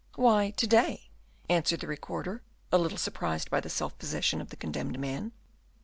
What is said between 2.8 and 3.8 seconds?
surprised by the